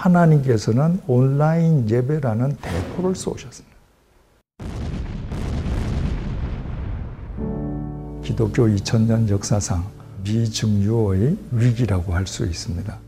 [0.00, 3.70] 하나님께서는 온라인 예배라는 대포를 쏘셨습니다.
[8.22, 9.84] 기독교 2000년 역사상
[10.24, 12.98] 미증유의 위기라고 할 수 있습니다.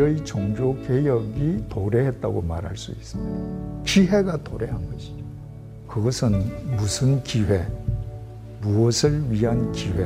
[0.00, 3.84] 제2의 종교 개혁이 도래했다고 말할 수 있습니다.
[3.84, 5.14] 기회가 도래한 것이죠.
[5.86, 7.66] 그것은 무슨 기회,
[8.62, 10.04] 무엇을 위한 기회,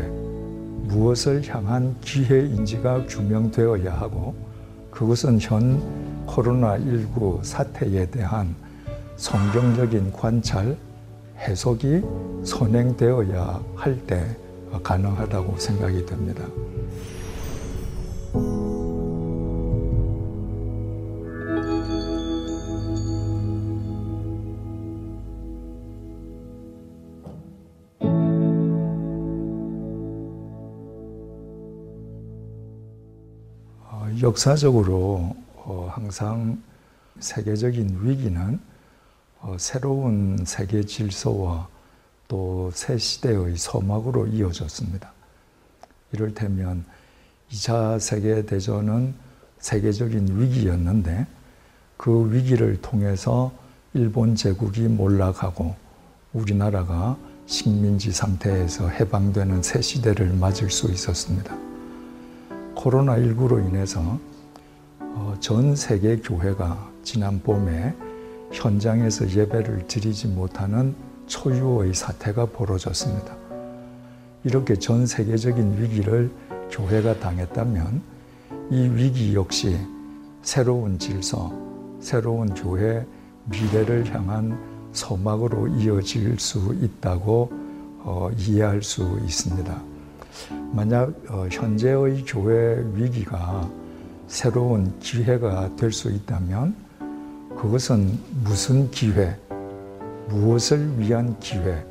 [0.89, 4.35] 무엇을 향한 기회인지가 규명되어야 하고
[4.91, 5.81] 그것은 현
[6.27, 8.55] 코로나19 사태에 대한
[9.17, 10.77] 성경적인 관찰,
[11.39, 12.03] 해석이
[12.45, 14.37] 선행되어야 할 때
[14.83, 16.45] 가능하다고 생각이 됩니다.
[34.25, 36.63] 역사적으로 어, 항상
[37.21, 38.59] 세계적인 위기는
[39.41, 41.69] 어, 새로운 세계 질서와
[42.27, 45.13] 또 새 시대의 서막으로 이어졌습니다.
[46.13, 46.87] 이를테면
[47.51, 49.15] 2차 세계대전은
[49.59, 51.27] 세계적인 위기였는데
[51.99, 53.53] 그 위기를 통해서
[53.93, 55.77] 일본 제국이 몰락하고
[56.33, 61.74] 우리나라가 식민지 상태에서 해방되는 새 시대를 맞을 수 있었습니다.
[62.85, 64.19] 코로나19로 인해서
[65.01, 67.95] 어, 전 세계 교회가 지난 봄에
[68.53, 70.95] 현장에서 예배를 드리지 못하는
[71.27, 73.35] 초유의 사태가 벌어졌습니다.
[74.45, 76.31] 이렇게 전 세계적인 위기를
[76.71, 78.03] 교회가 당했다면
[78.71, 79.79] 이 위기 역시
[80.43, 81.53] 새로운 질서,
[82.01, 83.07] 새로운 교회
[83.47, 84.59] 미래를 향한
[84.93, 87.51] 소막으로 이어질 수 있다고
[88.01, 89.94] 어, 이해할 수 있습니다.
[90.73, 93.69] 만약 어, 현재의 교회 위기가
[94.27, 96.75] 새로운 기회가 될 수 있다면
[97.57, 99.37] 그것은 무슨 기회,
[100.29, 101.85] 무엇을 위한 기회,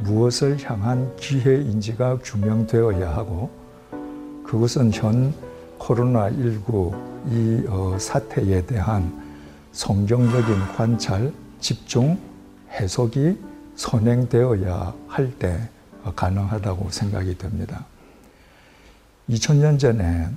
[0.00, 3.50] 무엇을 향한 기회인지가 규명되어야 하고
[4.44, 5.34] 그것은 현
[5.78, 6.94] 코로나19
[7.30, 9.12] 이 어, 사태에 대한
[9.72, 12.18] 성경적인 관찰, 집중,
[12.70, 13.38] 해석이
[13.74, 15.68] 선행되어야 할 때
[16.14, 17.84] 가능하다고 생각이 됩니다.
[19.28, 20.28] 2000년 전에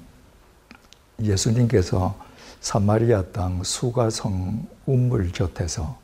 [1.22, 2.16] 예수님께서
[2.62, 5.98] 사마리아 땅 수가성 우물 곁에서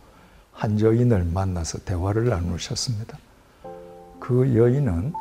[0.51, 3.17] 한 여인을 만나서 대화를 나누셨습니다.
[4.19, 5.13] 그 여인은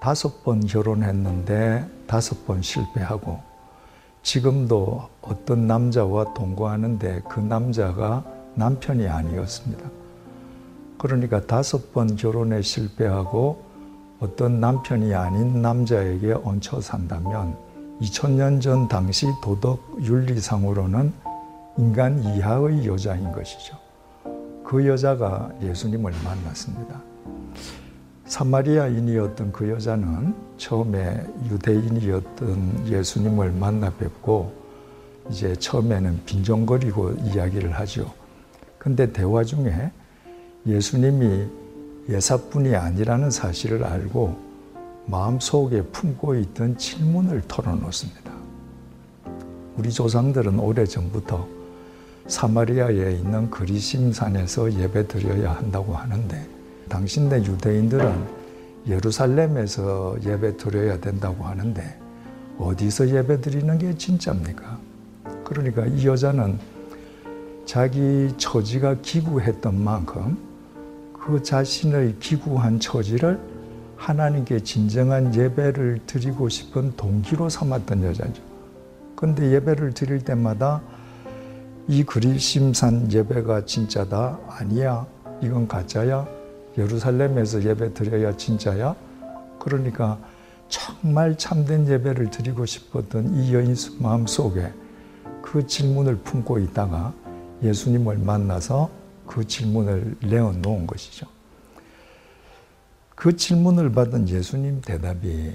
[0.00, 3.40] 다섯 번 결혼했는데 다섯 번 실패하고
[4.22, 9.88] 지금도 어떤 남자와 동거하는데 그 남자가 남편이 아니었습니다.
[10.98, 13.62] 그러니까 다섯 번 결혼에 실패하고
[14.20, 17.56] 어떤 남편이 아닌 남자에게 얹혀 산다면
[18.00, 21.12] 2000년 전 당시 도덕 윤리상으로는
[21.78, 23.76] 인간 이하의 여자인 것이죠.
[24.64, 27.00] 그 여자가 예수님을 만났습니다.
[28.24, 34.52] 사마리아인이었던 그 여자는 처음에 유대인이었던 예수님을 만나 뵙고
[35.30, 38.12] 이제 처음에는 빈정거리고 이야기를 하죠.
[38.78, 39.92] 근데 대화 중에
[40.66, 41.46] 예수님이
[42.08, 44.36] 예사뿐이 아니라는 사실을 알고
[45.06, 48.32] 마음속에 품고 있던 질문을 털어놓습니다.
[49.76, 51.46] 우리 조상들은 오래전부터
[52.26, 56.48] 사마리아에 있는 그리심산에서 예배 드려야 한다고 하는데
[56.88, 58.24] 당신네 유대인들은
[58.88, 61.98] 예루살렘에서 예배 드려야 된다고 하는데
[62.58, 64.78] 어디서 예배 드리는 게 진짜입니까?
[65.44, 66.58] 그러니까 이 여자는
[67.64, 70.45] 자기 처지가 기구했던 만큼
[71.26, 73.40] 그 자신의 기구한 처지를
[73.96, 78.40] 하나님께 진정한 예배를 드리고 싶은 동기로 삼았던 여자죠.
[79.16, 80.80] 근데 예배를 드릴 때마다
[81.88, 84.38] 이 그리심산 예배가 진짜다?
[84.46, 85.04] 아니야.
[85.42, 86.28] 이건 가짜야?
[86.78, 88.94] 예루살렘에서 예배 드려야 진짜야?
[89.58, 90.18] 그러니까
[90.68, 94.72] 정말 참된 예배를 드리고 싶었던 이 여인 마음 속에
[95.42, 97.12] 그 질문을 품고 있다가
[97.64, 101.26] 예수님을 만나서 그 질문을 내어놓은 것이죠.
[103.14, 105.54] 그 질문을 받은 예수님 대답이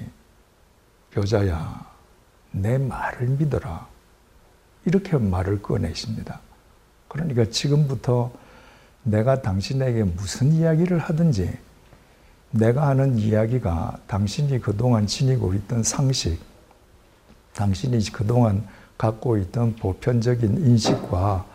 [1.16, 1.86] 여자야,
[2.52, 3.88] 내 말을 믿어라.
[4.86, 6.42] 이렇게 말을 꺼내십니다.
[7.08, 8.32] 그러니까 지금부터
[9.04, 11.58] 내가 당신에게 무슨 이야기를 하든지
[12.52, 16.40] 내가 하는 이야기가 당신이 그동안 지니고 있던 상식,
[17.54, 18.68] 당신이 그동안
[18.98, 21.46] 갖고 있던 보편적인 인식과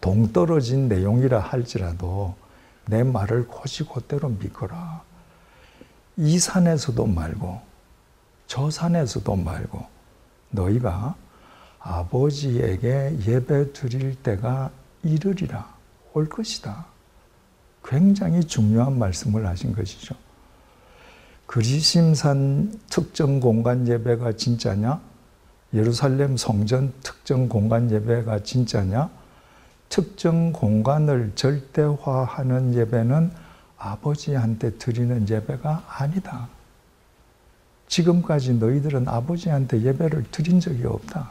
[0.00, 2.34] 동떨어진 내용이라 할지라도
[2.86, 5.02] 내 말을 곧이곧대로 믿거라.
[6.16, 7.60] 이 산에서도 말고
[8.46, 9.84] 저 산에서도 말고
[10.50, 11.14] 너희가
[11.80, 14.70] 아버지에게 예배 드릴 때가
[15.02, 15.74] 이르리라
[16.14, 16.86] 올 것이다.
[17.84, 20.14] 굉장히 중요한 말씀을 하신 것이죠.
[21.46, 25.00] 그리심산 특정 공간 예배가 진짜냐?
[25.74, 29.08] 예루살렘 성전 특정 공간 예배가 진짜냐?
[29.96, 33.30] 특정 공간을 절대화하는 예배는
[33.78, 36.48] 아버지한테 드리는 예배가 아니다.
[37.88, 41.30] 지금까지 너희들은 아버지한테 예배를 드린 적이 없다.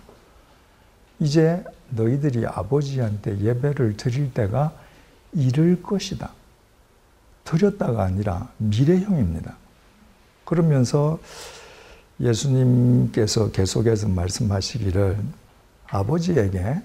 [1.20, 4.74] 이제 너희들이 아버지한테 예배를 드릴 때가
[5.32, 6.32] 이를 것이다.
[7.44, 9.56] 드렸다가 아니라 미래형입니다.
[10.44, 11.20] 그러면서
[12.20, 15.20] 예수님께서 계속해서 말씀하시기를
[15.86, 16.82] 아버지에게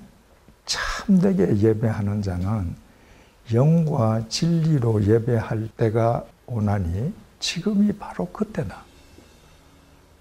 [0.70, 2.76] 참되게 예배하는 자는
[3.52, 8.84] 영과 진리로 예배할 때가 오나니 지금이 바로 그때다.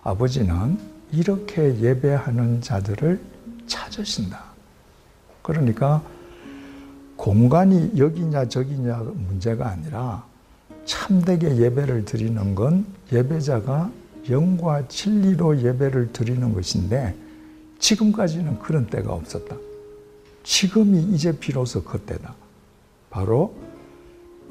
[0.02, 0.80] 아버지는
[1.12, 3.22] 이렇게 예배하는 자들을
[3.68, 4.44] 찾으신다.
[5.44, 6.02] 그러니까
[7.16, 10.26] 공간이 여기냐 저기냐 문제가 아니라
[10.86, 13.92] 참되게 예배를 드리는 건 예배자가
[14.32, 17.16] 영과 진리로 예배를 드리는 것인데
[17.78, 19.69] 지금까지는 그런 때가 없었다.
[20.44, 22.36] 지금이 이제 비로소 그때다.
[23.10, 23.56] 바로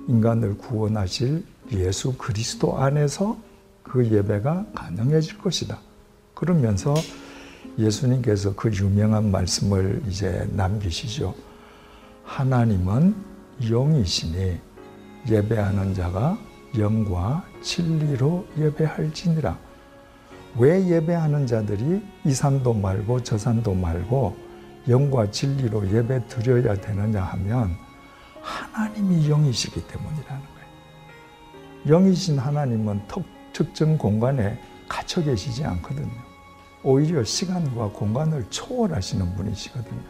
[0.08, 3.38] 인간을 구원하실 예수 그리스도 안에서
[3.82, 5.78] 그 예배가 가능해질 것이다.
[6.34, 6.94] 그러면서
[7.78, 11.34] 예수님께서 그 유명한 말씀을 이제 남기시죠.
[12.24, 13.14] 하나님은
[13.68, 14.58] 영이시니
[15.28, 16.38] 예배하는 자가
[16.78, 19.58] 영과 진리로 예배할지니라.
[20.58, 24.47] 왜 예배하는 자들이 이 산도 말고 저 산도 말고
[24.88, 27.76] 영과 진리로 예배 드려야 되느냐 하면
[28.40, 31.86] 하나님이 영이시기 때문이라는 거예요.
[31.86, 33.02] 영이신 하나님은
[33.52, 34.58] 특정 공간에
[34.88, 36.10] 갇혀 계시지 않거든요.
[36.82, 40.00] 오히려 시간과 공간을 초월하시는 분이시거든요.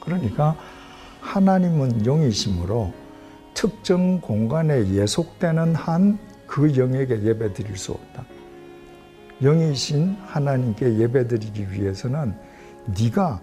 [0.00, 0.56] 그러니까
[1.20, 2.92] 하나님은 영이심으로
[3.54, 8.26] 특정 공간에 예속되는 한 그 영에게 예배 드릴 수 없다.
[9.40, 12.34] 영이신 하나님께 예배 드리기 위해서는
[12.84, 13.40] 네가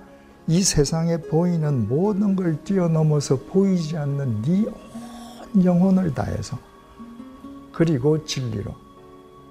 [0.50, 6.58] 이 세상에 보이는 모든 걸 뛰어넘어서 보이지 않는 네 온 영혼을 다해서
[7.72, 8.74] 그리고 진리로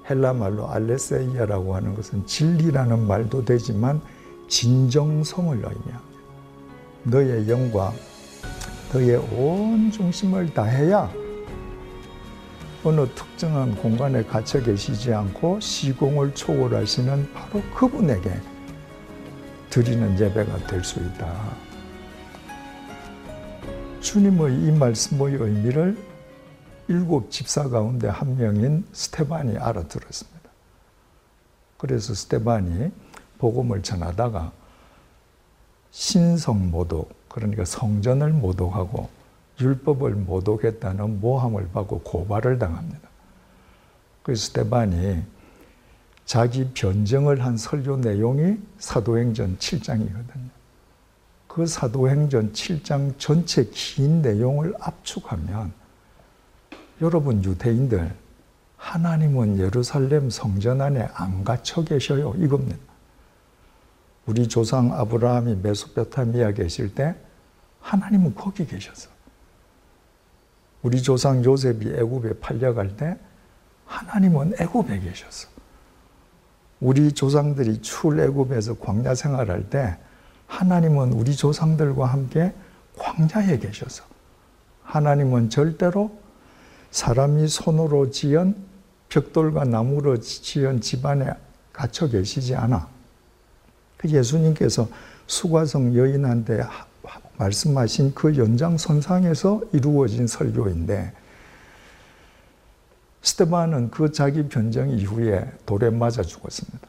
[0.09, 4.01] 헬라 말로 알레세이아라고 하는 것은 진리라는 말도 되지만
[4.49, 6.01] 진정성을 의미합니다.
[7.05, 7.93] 너의 영과
[8.93, 11.11] 너의 온 중심을 다해야
[12.83, 18.33] 어느 특정한 공간에 갇혀 계시지 않고 시공을 초월하시는 바로 그분에게
[19.71, 21.57] 드리는 예배가 될 수 있다.
[24.01, 25.99] 주님의 이 말씀의 의미를
[26.89, 30.39] 일곱 집사 가운데 한 명인 스테반이 알아들었습니다.
[31.77, 32.91] 그래서 스테반이
[33.39, 34.53] 복음을 전하다가
[35.91, 39.11] 신성 모독, 그러니까 성전을 모독하고
[39.61, 43.09] 율법을 모독했다는 모함을 받고 고발을 당합니다.
[44.23, 45.23] 그래서 스테반이
[46.29, 50.51] 자기 변정을 한 설교 내용이 사도행전 7장이거든요.
[51.47, 55.73] 그 사도행전 7장 전체 긴 내용을 압축하면
[57.01, 58.15] 여러분 유대인들
[58.77, 62.77] 하나님은 예루살렘 성전 안에 안 갇혀 계셔요 이겁니다.
[64.27, 67.15] 우리 조상 아브라함이 메소포타미아 계실 때
[67.81, 69.09] 하나님은 거기 계셨어.
[70.83, 73.17] 우리 조상 요셉이 애굽에 팔려갈 때
[73.87, 75.58] 하나님은 애굽에 계셨어.
[76.81, 79.97] 우리 조상들이 출애굽에서 광야 생활할 때
[80.47, 82.55] 하나님은 우리 조상들과 함께
[82.97, 84.05] 광야에 계셔서
[84.83, 86.11] 하나님은 절대로
[86.91, 88.57] 사람이 손으로 지은
[89.09, 91.31] 벽돌과 나무로 지은 집안에
[91.73, 92.89] 갇혀 계시지 않아.
[93.97, 94.89] 그 예수님께서
[95.27, 96.63] 수과성 여인한테
[97.37, 101.13] 말씀하신 그 연장선상에서 이루어진 설교인데
[103.29, 106.89] 스테반은 그 자기 변정 이후에 돌에 맞아 죽었습니다.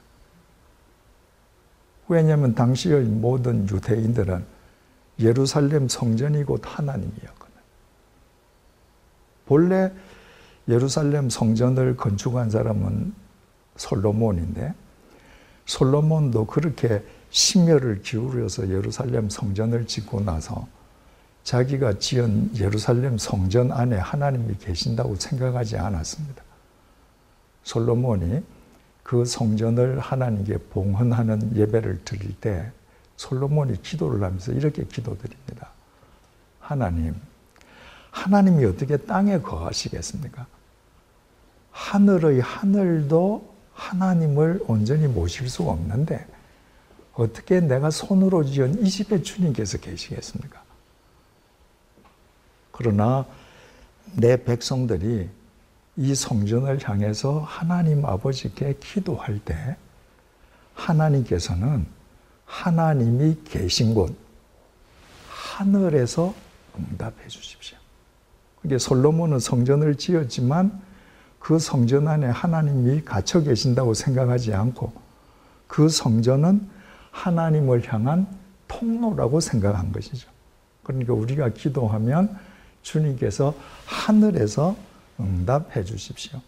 [2.08, 4.46] 왜냐하면 당시의 모든 유대인들은
[5.20, 7.54] 예루살렘 성전이 곧 하나님이었거든.
[9.46, 9.92] 본래
[10.68, 13.14] 예루살렘 성전을 건축한 사람은
[13.76, 14.74] 솔로몬인데
[15.66, 20.68] 솔로몬도 그렇게 심혈을 기울여서 예루살렘 성전을 짓고 나서
[21.44, 26.44] 자기가 지은 예루살렘 성전 안에 하나님이 계신다고 생각하지 않았습니다.
[27.64, 28.44] 솔로몬이
[29.04, 32.72] 그 성전을 하나님께 봉헌하는 예배를 드릴 때
[33.18, 35.70] 솔로몬이 기도를 하면서 이렇게 기도드립니다.
[36.60, 37.16] 하나님,
[38.12, 40.46] 하나님이 어떻게 땅에 거하시겠습니까?
[41.72, 46.26] 하늘의 하늘도 하나님을 온전히 모실 수 없는데
[47.14, 50.69] 어떻게 내가 손으로 지은 이 집에 주님께서 계시겠습니까?
[52.80, 53.26] 그러나
[54.16, 55.30] 내 백성들이
[55.98, 59.76] 이 성전을 향해서 하나님 아버지께 기도할 때
[60.76, 61.86] 하나님께서는
[62.46, 64.16] 하나님이 계신 곳
[65.28, 66.34] 하늘에서
[66.78, 67.78] 응답해 주십시오.
[68.62, 70.82] 그게 솔로몬은 성전을 지었지만
[71.38, 74.94] 그 성전 안에 하나님이 갇혀 계신다고 생각하지 않고
[75.68, 76.70] 그 성전은
[77.12, 78.26] 하나님을 향한
[78.70, 80.30] 통로라고 생각한 것이죠.
[80.84, 82.38] 그러니까 우리가 기도하면
[82.82, 83.54] 주님께서
[83.86, 84.76] 하늘에서
[85.20, 86.40] 응답해 주십시오.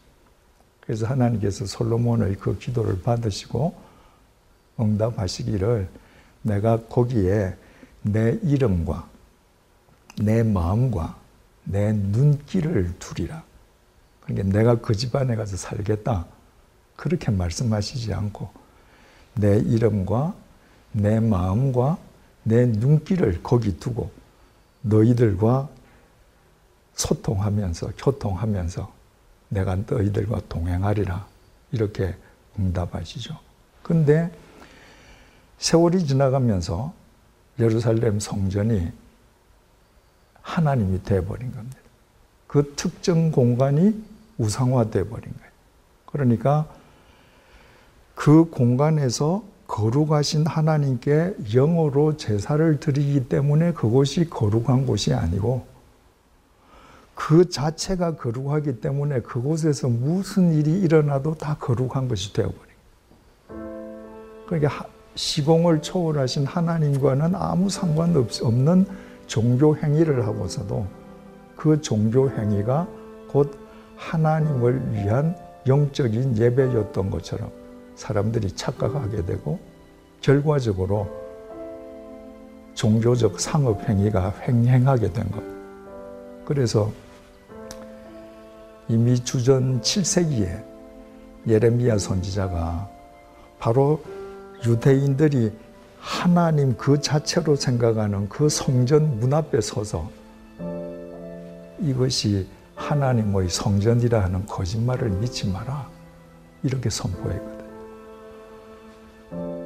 [0.79, 3.75] 그래서 하나님께서 솔로몬의 그 기도를 받으시고
[4.79, 5.87] 응답하시기를
[6.41, 7.55] 내가 거기에
[8.01, 9.07] 내 이름과
[10.21, 11.17] 내 마음과
[11.63, 13.43] 내 눈길을 두리라.
[14.21, 16.25] 그러니까 내가 그 집안에 가서 살겠다.
[16.95, 18.49] 그렇게 말씀하시지 않고
[19.35, 20.35] 내 이름과
[20.91, 21.97] 내 마음과
[22.43, 24.11] 내 눈길을 거기 두고
[24.81, 25.69] 너희들과
[26.95, 28.91] 소통하면서 교통하면서
[29.49, 31.25] 내가 너희들과 동행하리라
[31.71, 32.15] 이렇게
[32.57, 33.37] 응답하시죠.
[33.83, 34.31] 근데
[35.57, 36.93] 세월이 지나가면서
[37.59, 38.91] 예루살렘 성전이
[40.41, 41.77] 하나님이 되어버린 겁니다.
[42.47, 44.03] 그 특정 공간이
[44.37, 45.51] 우상화되어 버린 거예요.
[46.05, 46.67] 그러니까
[48.15, 55.65] 그 공간에서 거룩하신 하나님께 영어로 제사를 드리기 때문에 그곳이 거룩한 곳이 아니고
[57.15, 62.71] 그 자체가 거룩하기 때문에 그곳에서 무슨 일이 일어나도 다 거룩한 것이 되어버린
[64.47, 68.85] 그러니까 시공을 초월하신 하나님과는 아무 상관없는
[69.27, 70.87] 종교 행위를 하고서도
[71.55, 72.87] 그 종교 행위가
[73.29, 73.57] 곧
[73.97, 75.35] 하나님을 위한
[75.67, 77.51] 영적인 예배였던 것처럼
[77.95, 79.59] 사람들이 착각하게 되고
[80.21, 81.07] 결과적으로
[82.73, 85.50] 종교적 상업 행위가 횡행하게 된 것.
[86.53, 86.91] 그래서
[88.89, 90.61] 이미 주전 7세기에
[91.47, 92.89] 예레미야 선지자가
[93.57, 94.03] 바로
[94.65, 95.53] 유대인들이
[95.97, 100.11] 하나님 그 자체로 생각하는 그 성전 문 앞에 서서
[101.79, 105.89] 이것이 하나님의 성전이라 하는 거짓말을 믿지 마라.
[106.63, 107.61] 이렇게 선포했거든요.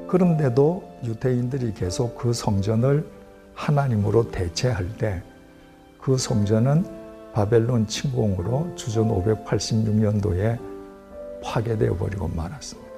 [0.07, 3.09] 그런데도 유대인들이 계속 그 성전을
[3.55, 5.23] 하나님으로 대체할 때
[6.05, 6.85] 그 성전은
[7.33, 10.59] 바벨론 침공으로 주전 586년도에
[11.41, 12.91] 파괴되어 버리고 말았습니다.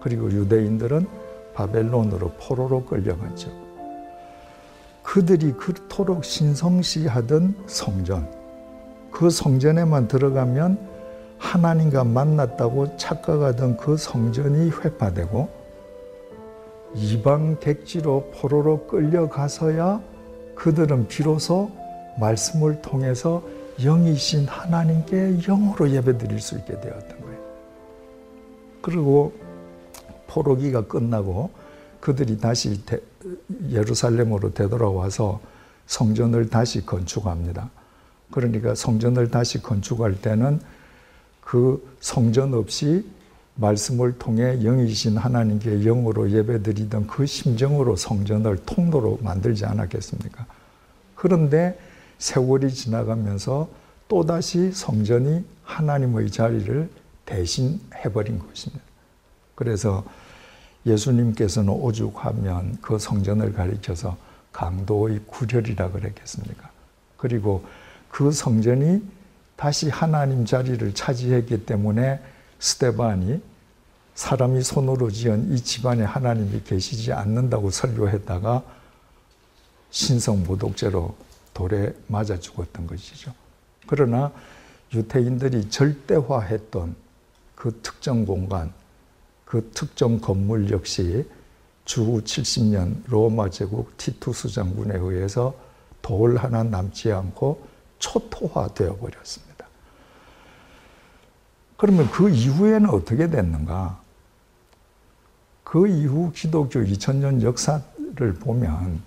[0.00, 1.06] 그리고 유대인들은
[1.52, 3.50] 바벨론으로 포로로 끌려갔죠.
[5.02, 8.26] 그들이 그토록 신성시하던 성전,
[9.10, 10.78] 그 성전에만 들어가면
[11.36, 15.50] 하나님과 만났다고 착각하던 그 성전이 회파되고
[16.94, 20.00] 이방 객지로 포로로 끌려가서야
[20.54, 21.70] 그들은 비로소
[22.18, 23.42] 말씀을 통해서
[23.78, 27.38] 영이신 하나님께 영으로 예배드릴 수 있게 되었던 거예요.
[28.80, 29.32] 그리고
[30.26, 31.50] 포로기가 끝나고
[32.00, 32.80] 그들이 다시
[33.70, 35.40] 예루살렘으로 되돌아와서
[35.86, 37.70] 성전을 다시 건축합니다.
[38.30, 40.60] 그러니까 성전을 다시 건축할 때는
[41.40, 43.04] 그 성전 없이
[43.56, 50.46] 말씀을 통해 영이신 하나님께 영으로 예배드리던 그 심정으로 성전을 통로로 만들지 않았겠습니까?
[51.14, 51.78] 그런데
[52.18, 53.68] 세월이 지나가면서
[54.08, 56.88] 또다시 성전이 하나님의 자리를
[57.24, 58.82] 대신해버린 것입니다.
[59.54, 60.04] 그래서
[60.86, 64.16] 예수님께서는 오죽하면 그 성전을 가리켜서
[64.52, 66.70] 강도의 구렬이라 그랬겠습니까?
[67.16, 67.64] 그리고
[68.08, 69.02] 그 성전이
[69.56, 72.20] 다시 하나님 자리를 차지했기 때문에
[72.58, 73.42] 스테반이
[74.14, 78.62] 사람이 손으로 지은 이 집안에 하나님이 계시지 않는다고 설교했다가
[79.90, 81.14] 신성 모독죄로
[81.56, 83.32] 돌에 맞아 죽었던 것이죠.
[83.86, 84.30] 그러나
[84.92, 86.94] 유태인들이 절대화했던
[87.54, 88.74] 그 특정 공간,
[89.46, 91.26] 그 특정 건물 역시
[91.86, 95.54] 주 70년 로마 제국 티투스 장군에 의해서
[96.02, 97.66] 돌 하나 남지 않고
[98.00, 99.66] 초토화되어 버렸습니다.
[101.78, 103.98] 그러면 그 이후에는 어떻게 됐는가?
[105.64, 109.00] 그 이후 기독교 2000년 역사를 보면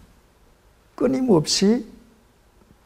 [0.95, 1.98] 끊임없이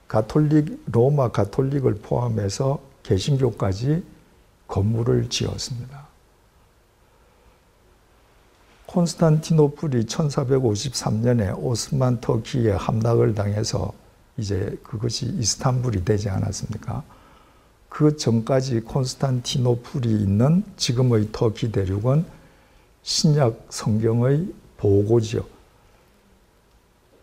[0.07, 4.03] 가톨릭, 로마 가톨릭을 포함해서 개신교까지
[4.67, 6.07] 건물을 지었습니다.
[8.85, 13.91] 콘스탄티노플이 1453년에 오스만 터키에 함락을 당해서
[14.37, 17.03] 이제 그것이 이스탄불이 되지 않았습니까?
[17.89, 22.25] 그 전까지 콘스탄티노플이 있는 지금의 터키 대륙은
[23.03, 25.45] 신약 성경의 보고지요.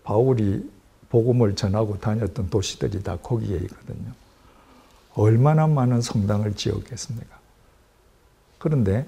[0.05, 0.69] 바울이
[1.11, 4.13] 복음을 전하고 다녔던 도시들이 다 거기에 있거든요.
[5.15, 7.39] 얼마나 많은 성당을 지었겠습니까?
[8.59, 9.07] 그런데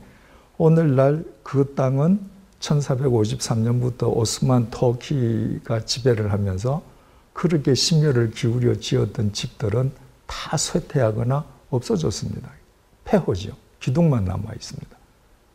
[0.59, 2.21] 오늘날 그 땅은
[2.61, 6.83] 1453년부터 오스만 터키가 지배를 하면서
[7.33, 9.93] 그렇게 심혈을 기울여 지었던 집들은
[10.27, 12.51] 다 쇠퇴하거나 없어졌습니다.
[13.05, 13.57] 폐허죠.
[13.81, 14.97] 기둥만 남아 있습니다.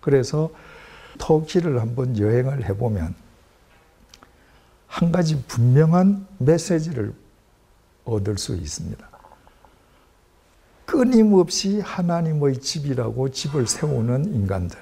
[0.02, 0.50] 그래서
[1.18, 3.16] 터키를 한번 여행을 해보면
[4.98, 7.14] 한 가지 분명한 메시지를
[8.04, 9.08] 얻을 수 있습니다.
[10.88, 14.80] 끊임없이 하나님의 집이라고 집을 세우는 인간들.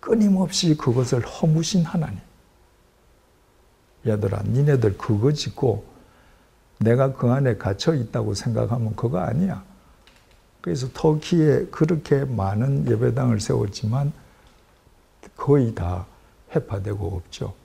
[0.00, 2.18] 끊임없이 그것을 허무신 하나님.
[4.06, 5.84] 얘들아, 니네들 그거 짓고
[6.78, 9.62] 내가 그 안에 갇혀 있다고 생각하면 그거 아니야.
[10.62, 14.14] 그래서 터키에 그렇게 많은 예배당을 세웠지만
[15.36, 16.06] 거의 다
[16.54, 17.63] 회파되고 없죠.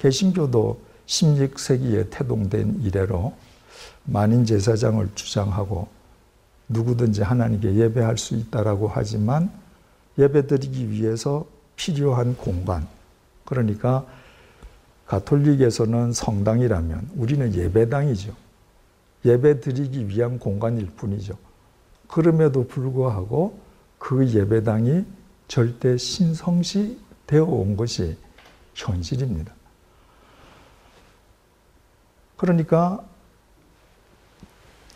[0.00, 3.34] 개신교도 16세기에 태동된 이래로
[4.04, 5.88] 만인 제사장을 주장하고
[6.68, 9.52] 누구든지 하나님께 예배할 수 있다라고 하지만
[10.18, 12.86] 예배드리기 위해서 필요한 공간
[13.44, 14.06] 그러니까
[15.06, 18.34] 가톨릭에서는 성당이라면 우리는 예배당이죠.
[19.24, 21.36] 예배드리기 위한 공간일 뿐이죠.
[22.08, 23.58] 그럼에도 불구하고
[23.98, 25.04] 그 예배당이
[25.48, 28.16] 절대 신성시 되어 온 것이
[28.74, 29.59] 현실입니다.
[32.40, 33.04] 그러니까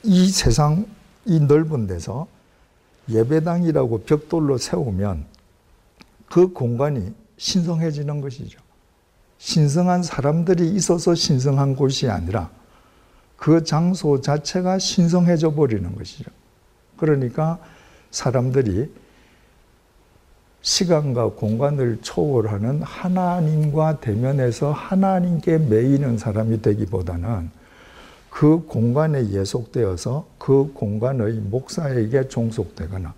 [0.02, 0.86] 이 세상
[1.26, 2.26] 이 넓은 데서
[3.10, 5.26] 예배당이라고 벽돌로 세우면
[6.30, 8.58] 그 공간이 신성해지는 것이죠.
[9.36, 12.50] 신성한 사람들이 있어서 신성한 곳이 아니라
[13.36, 16.30] 그 장소 자체가 신성해져 버리는 것이죠.
[16.96, 17.58] 그러니까
[18.10, 18.90] 사람들이
[20.64, 27.50] 시간과 공간을 초월하는 하나님과 대면해서 하나님께 매이는 사람이 되기보다는
[28.30, 33.12] 그 공간에 예속되어서 그 공간의 목사에게 종속되거나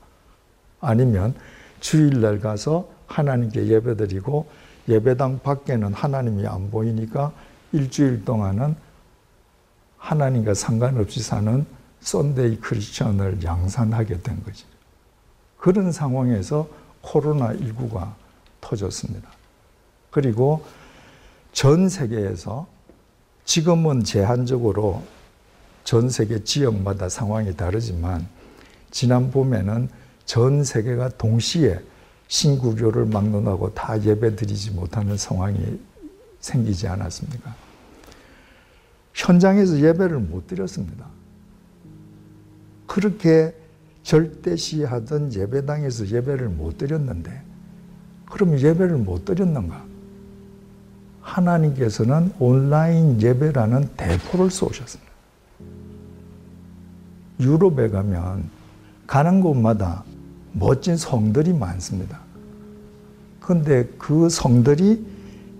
[0.80, 1.34] 아니면
[1.78, 4.48] 주일날 가서 하나님께 예배드리고
[4.88, 7.32] 예배당 밖에는 하나님이 안 보이니까
[7.70, 8.74] 일주일 동안은
[9.98, 11.64] 하나님과 상관없이 사는
[12.00, 14.66] 썬데이 크리스천을 양산하게 된 거죠.
[15.58, 18.12] 그런 상황에서 코로나19가
[18.60, 19.30] 터졌습니다.
[20.10, 20.64] 그리고
[21.52, 22.66] 전 세계에서
[23.44, 25.02] 지금은 제한적으로
[25.84, 28.26] 전 세계 지역마다 상황이 다르지만
[28.90, 29.88] 지난 봄에는
[30.24, 31.80] 전 세계가 동시에
[32.28, 35.78] 신구교를 막론하고 다 예배드리지 못하는 상황이
[36.40, 37.54] 생기지 않았습니까?
[39.14, 41.06] 현장에서 예배를 못 드렸습니다.
[42.86, 43.54] 그렇게
[44.06, 47.42] 절대시하던 예배당에서 예배를 못 드렸는데
[48.30, 49.84] 그럼 예배를 못 드렸는가?
[51.20, 55.12] 하나님께서는 온라인 예배라는 대포를 쏘셨습니다.
[57.40, 58.48] 유럽에 가면
[59.08, 60.04] 가는 곳마다
[60.52, 62.20] 멋진 성들이 많습니다.
[63.40, 65.04] 그런데 그 성들이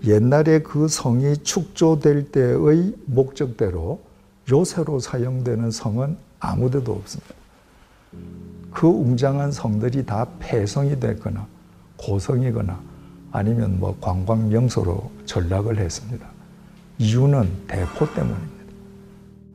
[0.05, 3.99] 옛날에 그 성이 축조될 때의 목적대로
[4.49, 7.35] 요새로 사용되는 성은 아무 데도 없습니다.
[8.71, 11.47] 그 웅장한 성들이 다 폐성이 됐거나
[11.97, 12.79] 고성이거나
[13.31, 16.27] 아니면 뭐 관광 명소로 전락을 했습니다.
[16.99, 18.57] 이유는 대포 때문입니다.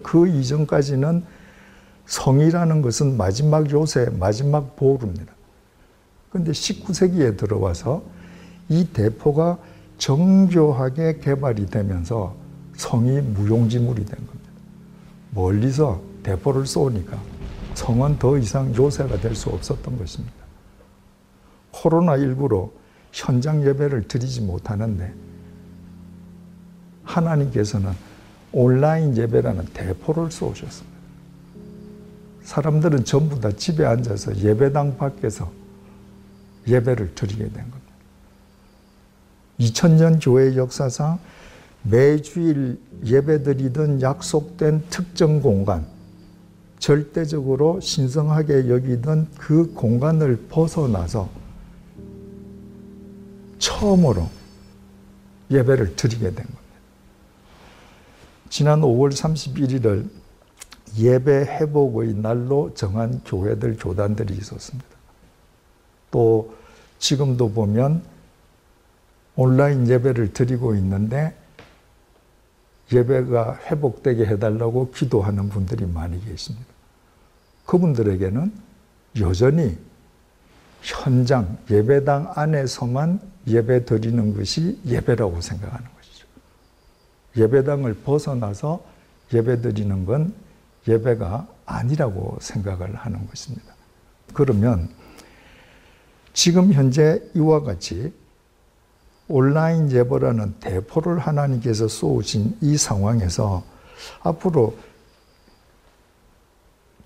[0.03, 1.25] 그 이전까지는
[2.07, 5.33] 성이라는 것은 마지막 요새, 마지막 보루입니다.
[6.31, 8.03] 그런데 19세기에 들어와서
[8.69, 9.59] 이 대포가
[9.99, 12.35] 정교하게 개발이 되면서
[12.75, 14.51] 성이 무용지물이 된 겁니다.
[15.31, 17.19] 멀리서 대포를 쏘니까
[17.75, 20.35] 성은 더 이상 요새가 될 수 없었던 것입니다.
[21.73, 22.71] 코로나19로
[23.13, 25.13] 현장 예배를 드리지 못하는데
[27.05, 27.93] 하나님께서는
[28.53, 30.93] 온라인 예배라는 대포를 쏘셨습니다.
[32.43, 35.51] 사람들은 전부 다 집에 앉아서 예배당 밖에서
[36.67, 37.81] 예배를 드리게 된 겁니다.
[39.59, 41.19] 2000년 교회 역사상
[41.83, 45.87] 매주일 예배드리던 약속된 특정 공간,
[46.83, 51.31] 절대적으로 신성하게 여기던 그 공간을 벗어나서
[53.59, 54.29] 처음으로
[55.49, 56.61] 예배를 드리게 된 겁니다.
[58.49, 60.09] 지난 5월 31일을
[60.99, 64.89] 예배 회복의 날로 정한 교회들, 교단들이 있었습니다.
[66.11, 66.53] 또
[66.99, 68.03] 지금도 보면
[69.37, 71.42] 온라인 예배를 드리고 있는데
[72.91, 76.67] 예배가 회복되게 해달라고 기도하는 분들이 많이 계십니다.
[77.67, 78.53] 그분들에게는
[79.21, 79.79] 여전히
[80.83, 86.27] 현장 예배당 안에서만 예배 드리는 것이 예배라고 생각하는 것이죠.
[87.37, 88.85] 예배당을 벗어나서
[89.33, 90.35] 예배 드리는 건
[90.89, 93.75] 예배가 아니라고 생각을 하는 것입니다.
[94.35, 94.89] 그러면
[96.33, 98.13] 지금 현재 이와 같이
[99.33, 103.65] 온라인 예배라는 대포를 하나님께서 쏘으신 이 상황에서
[104.23, 104.77] 앞으로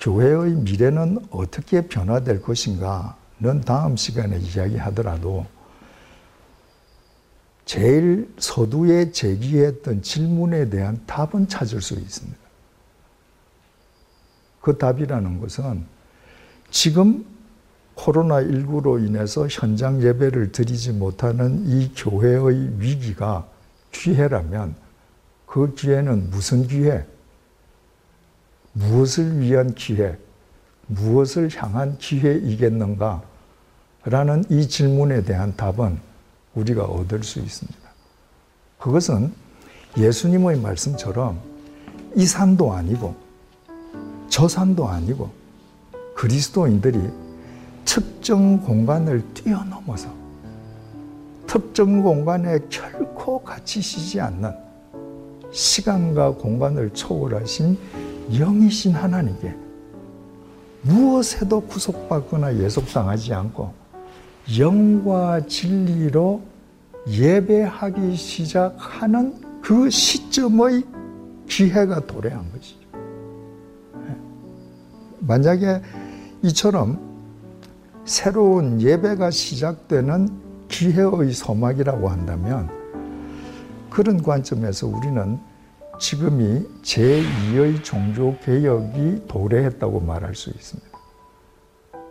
[0.00, 5.46] 교회의 미래는 어떻게 변화될 것인가는 다음 시간에 이야기하더라도
[7.64, 12.38] 제일 서두에 제기했던 질문에 대한 답은 찾을 수 있습니다.
[14.60, 15.86] 그 답이라는 것은
[16.72, 17.24] 지금
[17.96, 23.46] 코로나19로 인해서 현장 예배를 드리지 못하는 이 교회의 위기가
[23.90, 24.74] 기회라면
[25.46, 27.06] 그 기회는 무슨 기회?
[28.74, 30.18] 무엇을 위한 기회?
[30.86, 33.22] 무엇을 향한 기회이겠는가?
[34.04, 35.98] 라는 이 질문에 대한 답은
[36.54, 37.78] 우리가 얻을 수 있습니다.
[38.78, 39.32] 그것은
[39.96, 41.40] 예수님의 말씀처럼
[42.14, 43.16] 이 산도 아니고
[44.28, 45.30] 저 산도 아니고
[46.14, 47.25] 그리스도인들이
[47.86, 50.10] 특정 공간을 뛰어넘어서
[51.46, 54.52] 특정 공간에 결코 갇히시지 않는
[55.52, 57.78] 시간과 공간을 초월하신
[58.30, 59.54] 영이신 하나님께
[60.82, 63.72] 무엇에도 구속받거나 예속당하지 않고
[64.58, 66.42] 영과 진리로
[67.08, 70.84] 예배하기 시작하는 그 시점의
[71.48, 72.86] 기회가 도래한 것이죠.
[75.20, 75.80] 만약에
[76.42, 77.05] 이처럼
[78.06, 82.70] 새로운 예배가 시작되는 기회의 소막이라고 한다면
[83.90, 85.40] 그런 관점에서 우리는
[85.98, 90.88] 지금이 제2의 종교개혁이 도래했다고 말할 수 있습니다.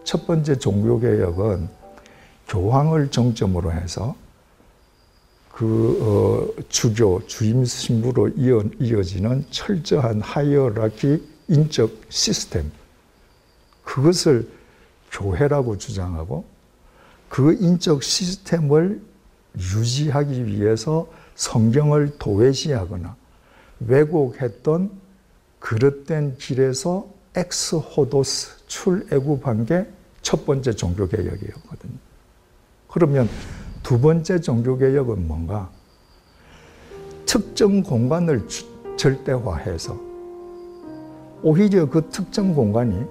[0.04, 1.70] 첫 번째 종교개혁은
[2.50, 4.16] 교황을 정점으로 해서
[5.50, 5.98] 그
[6.60, 12.70] 어, 주교 주임 신부로 이어, 이어지는 철저한 hierarchy 인적 시스템
[13.84, 14.55] 그것을
[15.16, 16.46] 교회라고 주장하고
[17.30, 19.02] 그 인적 시스템을
[19.58, 23.16] 유지하기 위해서 성경을 도외시하거나
[23.88, 24.92] 왜곡했던
[25.60, 31.94] 그릇된 길에서 엑스호도스 출애굽한 게 첫 번째 종교개혁이었거든요.
[32.88, 33.30] 그러면
[33.84, 35.70] 두 번째 종교개혁은 뭔가?
[37.28, 38.48] 특정 공간을
[38.98, 40.02] 절대화해서
[41.44, 43.06] 오히려 그 특정 공간이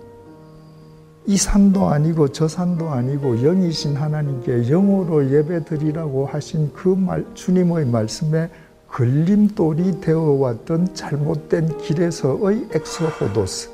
[1.27, 8.51] 이 산도 아니고 저 산도 아니고 영이신 하나님께 영으로 예배드리라고 하신 그 말, 주님의 말씀에
[8.89, 13.71] 걸림돌이 되어왔던 잘못된 길에서의 엑소호도스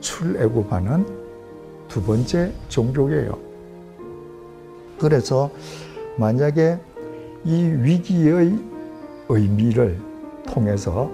[0.00, 1.06] 출애굽하는
[1.88, 3.38] 두 번째 종교예요.
[4.98, 5.50] 그래서
[6.16, 6.78] 만약에
[7.44, 8.58] 이 위기의
[9.28, 9.98] 의미를
[10.46, 11.10] 통해서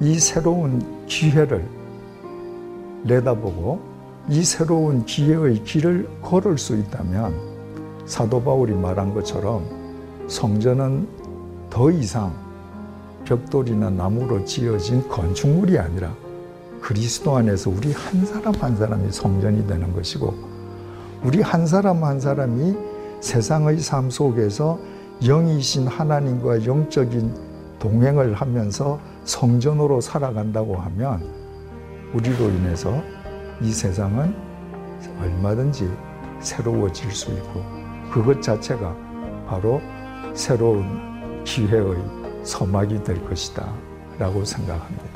[0.00, 1.62] 이 새로운 기회를
[3.04, 3.91] 내다보고
[4.28, 7.34] 이 새로운 기회의 길을 걸을 수 있다면
[8.06, 9.64] 사도 바울이 말한 것처럼
[10.28, 11.08] 성전은
[11.68, 12.32] 더 이상
[13.24, 16.14] 벽돌이나 나무로 지어진 건축물이 아니라
[16.80, 20.34] 그리스도 안에서 우리 한 사람 한 사람이 성전이 되는 것이고
[21.24, 22.76] 우리 한 사람 한 사람이
[23.20, 24.78] 세상의 삶 속에서
[25.22, 27.32] 영이신 하나님과 영적인
[27.78, 31.22] 동행을 하면서 성전으로 살아간다고 하면
[32.14, 33.02] 우리로 인해서
[33.62, 34.34] 이 세상은
[35.20, 35.88] 얼마든지
[36.40, 37.64] 새로워질 수 있고
[38.10, 38.96] 그것 자체가
[39.46, 39.80] 바로
[40.34, 41.96] 새로운 기회의
[42.42, 43.72] 서막이 될 것이다
[44.18, 45.11] 라고 생각합니다.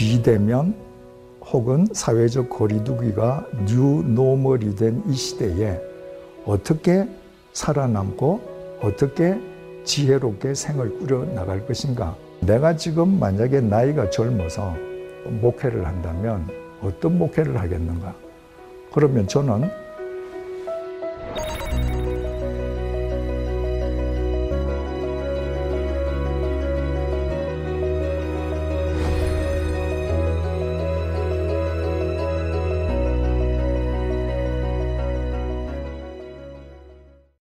[0.00, 0.74] 비대면
[1.52, 5.78] 혹은 사회적 거리두기가 뉴노멀이 된 이 시대에
[6.46, 7.06] 어떻게
[7.52, 9.38] 살아남고 어떻게
[9.84, 12.16] 지혜롭게 생을 꾸려 나갈 것인가.
[12.40, 14.74] 내가 지금 만약에 나이가 젊어서
[15.26, 16.48] 목회를 한다면
[16.82, 18.14] 어떤 목회를 하겠는가?
[18.94, 19.68] 그러면 저는